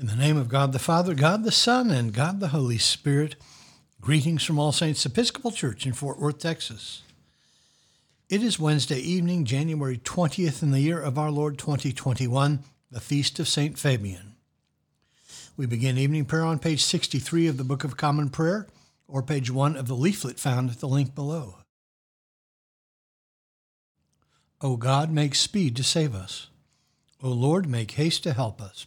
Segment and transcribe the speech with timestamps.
[0.00, 3.36] In the name of God the Father, God the Son, and God the Holy Spirit,
[4.00, 7.02] greetings from All Saints Episcopal Church in Fort Worth, Texas.
[8.30, 12.60] It is Wednesday evening, January 20th, in the year of our Lord 2021,
[12.90, 13.78] the feast of St.
[13.78, 14.36] Fabian.
[15.58, 18.68] We begin evening prayer on page 63 of the Book of Common Prayer,
[19.06, 21.56] or page 1 of the leaflet found at the link below.
[24.62, 26.46] O God, make speed to save us.
[27.22, 28.86] O Lord, make haste to help us.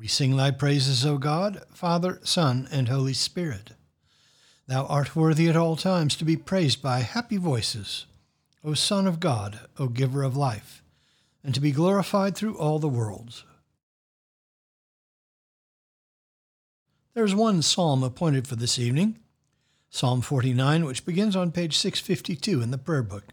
[0.00, 3.72] we sing thy praises, O God, Father, Son, and Holy Spirit.
[4.66, 8.06] Thou art worthy at all times to be praised by happy voices,
[8.64, 10.82] O Son of God, O Giver of life,
[11.44, 13.44] and to be glorified through all the worlds.
[17.12, 19.18] There is one psalm appointed for this evening,
[19.90, 23.24] Psalm 49, which begins on page 652 in the prayer book.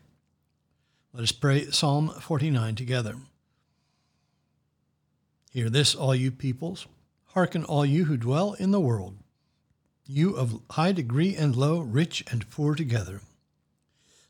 [1.14, 3.16] Let us pray Psalm 49 together.
[5.52, 6.88] Hear this, all you peoples.
[7.28, 9.18] Hearken, all you who dwell in the world,
[10.06, 13.22] you of high degree and low, rich and poor together.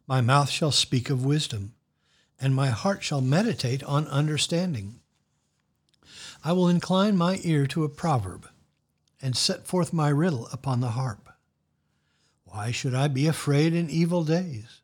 [0.07, 1.73] My mouth shall speak of wisdom,
[2.39, 4.99] and my heart shall meditate on understanding.
[6.43, 8.47] I will incline my ear to a proverb,
[9.21, 11.29] and set forth my riddle upon the harp.
[12.45, 14.81] Why should I be afraid in evil days,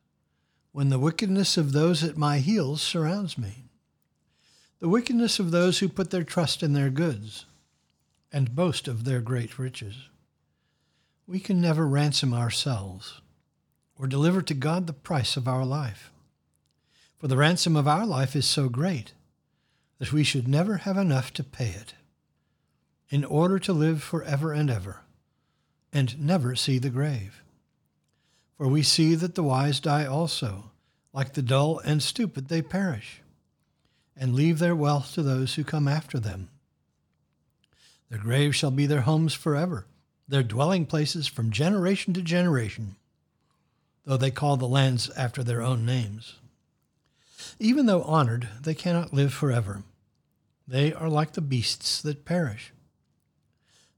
[0.72, 3.64] when the wickedness of those at my heels surrounds me?
[4.84, 7.46] The wickedness of those who put their trust in their goods
[8.30, 10.10] and boast of their great riches.
[11.26, 13.22] We can never ransom ourselves
[13.98, 16.12] or deliver to God the price of our life.
[17.16, 19.14] For the ransom of our life is so great
[20.00, 21.94] that we should never have enough to pay it,
[23.08, 25.00] in order to live forever and ever,
[25.94, 27.42] and never see the grave.
[28.58, 30.72] For we see that the wise die also,
[31.14, 33.22] like the dull and stupid they perish
[34.16, 36.48] and leave their wealth to those who come after them.
[38.10, 39.86] Their graves shall be their homes forever,
[40.28, 42.96] their dwelling places from generation to generation,
[44.04, 46.36] though they call the lands after their own names.
[47.58, 49.82] Even though honored, they cannot live forever.
[50.66, 52.72] They are like the beasts that perish.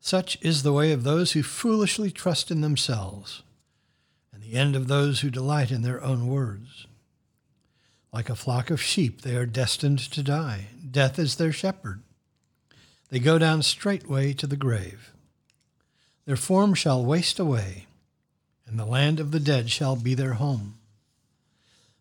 [0.01, 3.43] Such is the way of those who foolishly trust in themselves,
[4.33, 6.87] and the end of those who delight in their own words.
[8.13, 10.69] Like a flock of sheep, they are destined to die.
[10.91, 12.03] Death is their shepherd.
[13.09, 15.13] They go down straightway to the grave.
[16.25, 17.87] Their form shall waste away,
[18.67, 20.79] and the land of the dead shall be their home.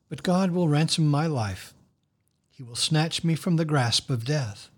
[0.10, 1.74] But God will ransom my life.
[2.50, 4.70] He will snatch me from the grasp of death.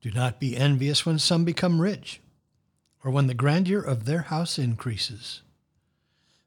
[0.00, 2.20] Do not be envious when some become rich,
[3.04, 5.42] or when the grandeur of their house increases.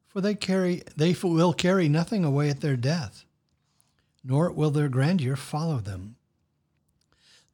[0.07, 3.25] For they carry they will carry nothing away at their death
[4.23, 6.15] nor will their grandeur follow them.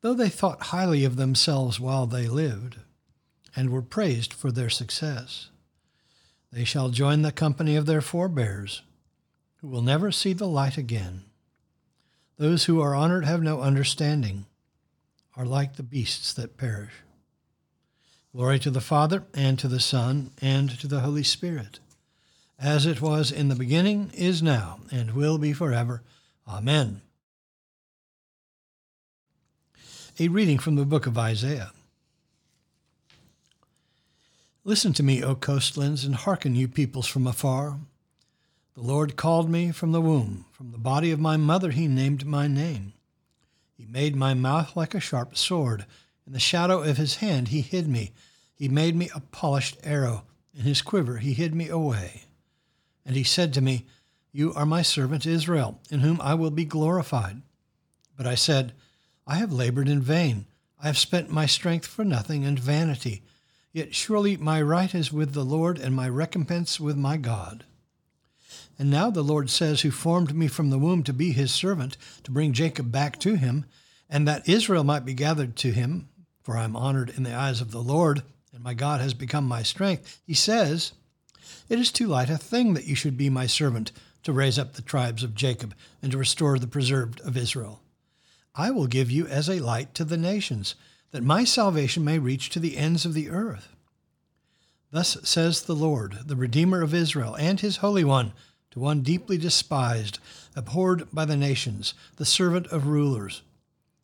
[0.01, 2.77] Though they thought highly of themselves while they lived,
[3.55, 5.49] and were praised for their success,
[6.51, 8.83] they shall join the company of their forebears,
[9.57, 11.23] who will never see the light again.
[12.37, 14.45] Those who are honored have no understanding,
[15.35, 16.93] are like the beasts that perish.
[18.33, 21.79] Glory to the Father, and to the Son, and to the Holy Spirit,
[22.57, 26.03] as it was in the beginning, is now, and will be forever.
[26.49, 27.01] Amen.
[30.19, 31.71] A reading from the book of Isaiah.
[34.63, 37.77] Listen to me, O coastlands, and hearken, you peoples from afar.
[38.73, 40.45] The Lord called me from the womb.
[40.51, 42.93] From the body of my mother he named my name.
[43.77, 45.85] He made my mouth like a sharp sword.
[46.25, 48.11] In the shadow of his hand he hid me.
[48.55, 50.23] He made me a polished arrow.
[50.55, 52.23] In his quiver he hid me away.
[53.05, 53.85] And he said to me,
[54.31, 57.41] you are my servant Israel, in whom I will be glorified.
[58.15, 58.73] But I said,
[59.25, 60.45] I have labored in vain.
[60.81, 63.23] I have spent my strength for nothing and vanity.
[63.71, 67.65] Yet surely my right is with the Lord, and my recompense with my God.
[68.77, 71.97] And now the Lord says, Who formed me from the womb to be his servant,
[72.23, 73.65] to bring Jacob back to him,
[74.09, 76.09] and that Israel might be gathered to him,
[76.41, 78.23] for I am honored in the eyes of the Lord,
[78.53, 80.21] and my God has become my strength.
[80.25, 80.93] He says,
[81.67, 83.91] It is too light a thing that you should be my servant
[84.23, 87.81] to raise up the tribes of Jacob and to restore the preserved of Israel.
[88.55, 90.75] I will give you as a light to the nations,
[91.11, 93.73] that my salvation may reach to the ends of the earth.
[94.91, 98.33] Thus says the Lord, the Redeemer of Israel, and his Holy One,
[98.71, 100.19] to one deeply despised,
[100.55, 103.41] abhorred by the nations, the servant of rulers.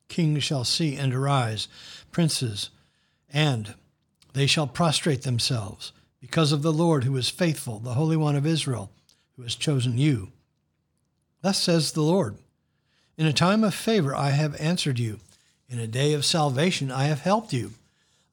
[0.08, 1.68] Kings shall see and arise,
[2.12, 2.70] princes,
[3.32, 3.74] and
[4.34, 8.46] they shall prostrate themselves, because of the Lord who is faithful, the Holy One of
[8.46, 8.92] Israel,
[9.36, 10.32] who has chosen you.
[11.42, 12.38] Thus says the Lord
[13.18, 15.20] In a time of favor I have answered you,
[15.70, 17.72] in a day of salvation I have helped you.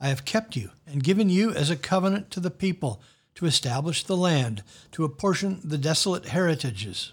[0.01, 3.01] I have kept you and given you as a covenant to the people
[3.37, 4.63] to establish the land,
[4.93, 7.13] to apportion the desolate heritages,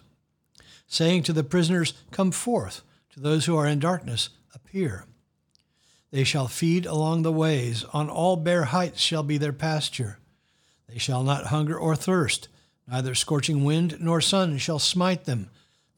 [0.88, 2.82] saying to the prisoners, Come forth,
[3.12, 5.06] to those who are in darkness, appear.
[6.12, 10.18] They shall feed along the ways, on all bare heights shall be their pasture.
[10.88, 12.48] They shall not hunger or thirst,
[12.90, 15.50] neither scorching wind nor sun shall smite them,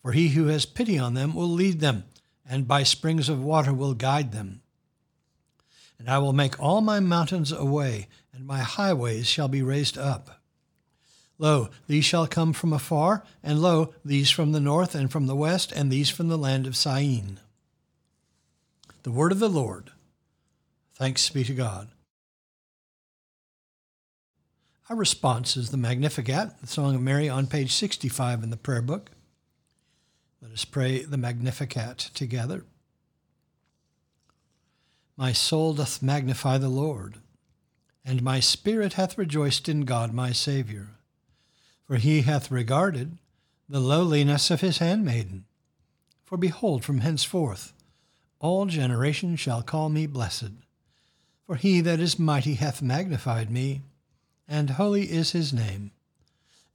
[0.02, 2.04] for he who has pity on them will lead them,
[2.48, 4.62] and by springs of water will guide them.
[5.98, 9.98] And I will make all my mountains a way, and my highways shall be raised
[9.98, 10.42] up.
[11.38, 15.36] Lo, these shall come from afar, and lo, these from the north and from the
[15.36, 17.40] west, and these from the land of Syene.
[19.04, 19.92] The word of the Lord.
[20.94, 21.88] Thanks be to God.
[24.90, 28.82] Our response is the Magnificat, the Song of Mary, on page 65 in the prayer
[28.82, 29.12] book.
[30.42, 32.66] Let us pray the Magnificat together.
[35.16, 37.18] My soul doth magnify the Lord,
[38.04, 40.88] and my spirit hath rejoiced in God my Saviour.
[41.86, 43.18] For he hath regarded
[43.70, 45.46] the lowliness of his handmaiden.
[46.26, 47.74] For behold, from henceforth
[48.40, 50.52] all generations shall call me blessed.
[51.46, 53.82] For he that is mighty hath magnified me,
[54.52, 55.92] and holy is his name.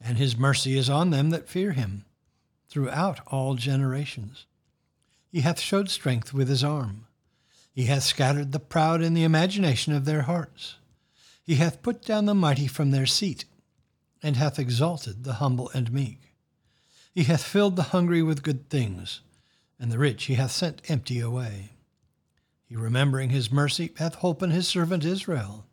[0.01, 2.07] And his mercy is on them that fear him,
[2.71, 4.47] throughout all generations.
[5.31, 7.07] He hath showed strength with his arm.
[7.75, 10.77] He hath scattered the proud in the imagination of their hearts.
[11.45, 13.45] He hath put down the mighty from their seat,
[14.23, 16.33] and hath exalted the humble and meek.
[17.13, 19.21] He hath filled the hungry with good things,
[19.79, 21.73] and the rich he hath sent empty away.
[22.65, 25.66] He, remembering his mercy, hath holpen his servant Israel,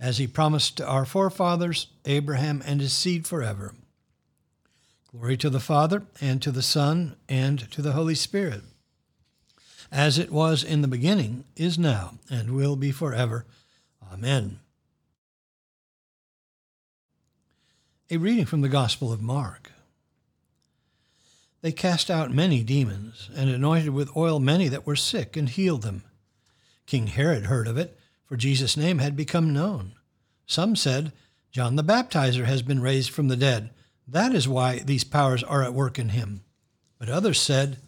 [0.00, 3.74] as he promised to our forefathers, Abraham and his seed forever.
[5.10, 8.62] Glory to the Father, and to the Son, and to the Holy Spirit
[9.90, 13.46] as it was in the beginning, is now, and will be forever.
[14.12, 14.58] Amen.
[18.10, 19.72] A reading from the Gospel of Mark.
[21.60, 25.82] They cast out many demons, and anointed with oil many that were sick, and healed
[25.82, 26.04] them.
[26.86, 27.97] King Herod heard of it,
[28.28, 29.94] for Jesus' name had become known.
[30.46, 31.12] Some said,
[31.50, 33.70] John the Baptizer has been raised from the dead.
[34.06, 36.42] That is why these powers are at work in him.
[36.98, 37.78] But others said,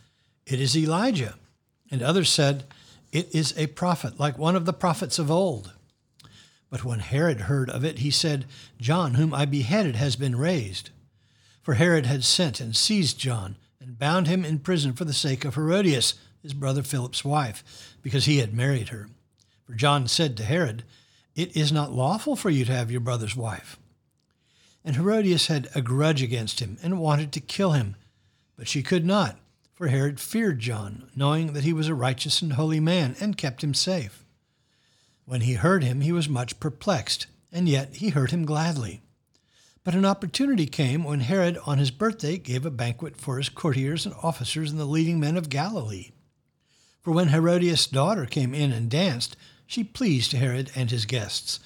[0.47, 1.35] It is Elijah.
[1.91, 2.65] And others said,
[3.13, 5.73] It is a prophet, like one of the prophets of old.
[6.71, 8.47] But when Herod heard of it, he said,
[8.81, 10.91] John, whom I beheaded, has been raised.
[11.63, 15.45] For Herod had sent and seized John, and bound him in prison for the sake
[15.45, 19.09] of Herodias, his brother Philip's wife, because he had married her.
[19.71, 20.83] For John said to Herod,
[21.37, 23.79] It is not lawful for you to have your brother's wife.
[24.85, 27.95] And Herodias had a grudge against him, and wanted to kill him,
[28.57, 29.39] but she could not
[29.73, 33.63] for Herod feared John, knowing that he was a righteous and holy man, and kept
[33.63, 34.25] him safe.
[35.25, 39.03] When he heard him, he was much perplexed, and yet he heard him gladly.
[39.85, 44.05] But an opportunity came when Herod, on his birthday, gave a banquet for his courtiers
[44.05, 46.11] and officers and the leading men of Galilee.
[47.01, 49.37] For when Herodias' daughter came in and danced,
[49.71, 51.61] she pleased Herod and his guests.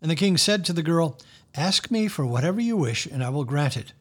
[0.00, 1.18] And the king said to the girl,
[1.56, 3.92] Ask me for whatever you wish, and I will grant it.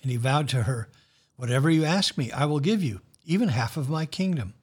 [0.00, 0.88] And he vowed to her,
[1.36, 4.54] Whatever you ask me, I will give you, even half of my kingdom.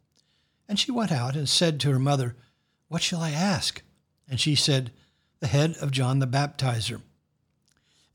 [0.68, 2.36] And she went out and said to her mother,
[2.88, 3.84] What shall I ask?
[4.28, 4.90] And she said,
[5.40, 7.02] The head of John the Baptizer.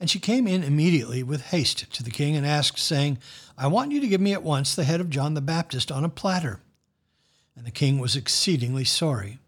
[0.01, 3.19] And she came in immediately with haste to the king and asked, saying,
[3.57, 6.03] I want you to give me at once the head of John the Baptist on
[6.03, 6.59] a platter.
[7.55, 9.39] And the king was exceedingly sorry.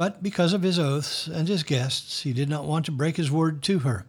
[0.00, 3.30] But because of his oaths and his guests, he did not want to break his
[3.30, 4.06] word to her.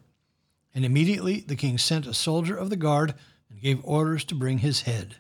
[0.74, 3.14] And immediately the king sent a soldier of the guard
[3.50, 5.18] and gave orders to bring his head.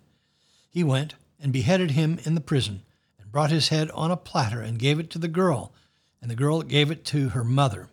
[0.69, 2.83] He went and beheaded him in the prison,
[3.19, 5.73] and brought his head on a platter and gave it to the girl,
[6.21, 7.89] and the girl gave it to her mother.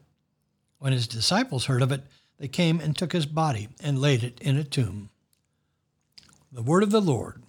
[0.79, 2.07] When his disciples heard of it,
[2.39, 5.11] they came and took his body and laid it in a tomb.
[6.53, 7.43] The word of the Lord.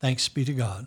[0.00, 0.86] Thanks be to God.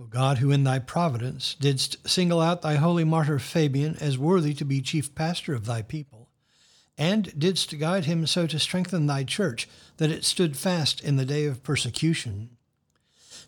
[0.00, 4.52] O God, who in thy providence didst single out thy holy martyr Fabian as worthy
[4.54, 6.28] to be chief pastor of thy people,
[6.98, 11.24] and didst guide him so to strengthen thy church that it stood fast in the
[11.24, 12.50] day of persecution,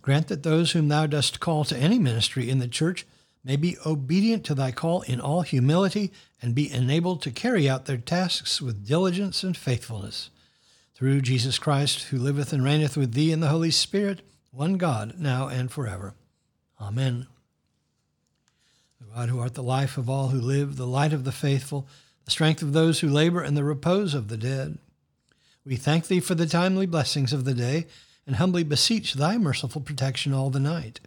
[0.07, 3.05] Grant that those whom thou dost call to any ministry in the church
[3.43, 7.87] may be obedient to thy call in all humility and be enabled to carry out
[7.87, 10.31] their tasks with diligence and faithfulness.
[10.95, 14.21] Through Jesus Christ, who liveth and reigneth with thee in the Holy Spirit,
[14.53, 16.15] one God, now and forever.
[16.80, 17.26] Amen.
[19.16, 21.88] God, who art the life of all who live, the light of the faithful,
[22.26, 24.76] the strength of those who labor, and the repose of the dead,
[25.64, 27.87] we thank thee for the timely blessings of the day
[28.26, 31.00] and humbly beseech thy merciful protection all the night.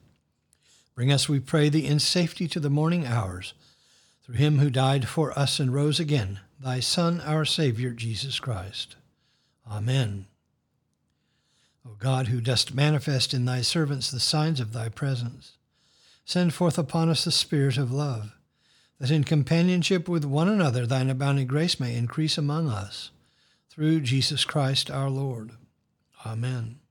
[0.95, 3.53] Bring us, we pray thee, in safety to the morning hours,
[4.23, 8.95] through him who died for us and rose again, thy Son, our Savior, Jesus Christ.
[9.69, 10.25] Amen.
[11.87, 15.57] O God, who dost manifest in thy servants the signs of thy presence,
[16.29, 18.37] send forth upon us the Spirit of love,
[18.99, 23.09] that in companionship with one another thine abounding grace may increase among us.
[23.71, 25.53] Through Jesus Christ our Lord.
[26.23, 26.81] Amen.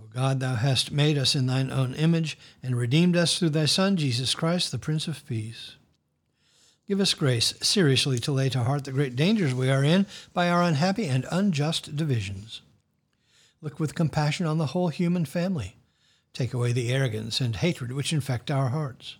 [0.00, 3.66] O God, thou hast made us in thine own image and redeemed us through thy
[3.66, 5.76] Son, Jesus Christ, the Prince of Peace.
[6.88, 10.48] Give us grace seriously to lay to heart the great dangers we are in by
[10.48, 12.62] our unhappy and unjust divisions.
[13.60, 15.76] Look with compassion on the whole human family.
[16.34, 19.16] Take away the arrogance and hatred which infect our hearts.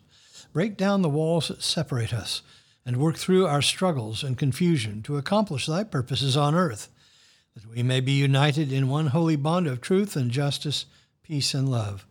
[0.53, 2.43] Break down the walls that separate us,
[2.85, 6.89] and work through our struggles and confusion to accomplish thy purposes on earth
[7.55, 10.87] that we may be united in one holy bond of truth and justice,
[11.23, 12.07] peace and love,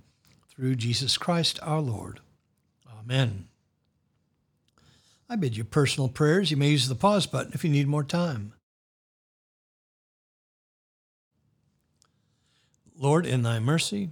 [0.49, 2.19] through Jesus Christ our Lord.
[2.99, 3.47] Amen.
[5.27, 6.51] I bid you personal prayers.
[6.51, 8.53] You may use the pause button if you need more time.
[12.95, 14.11] Lord, in thy mercy,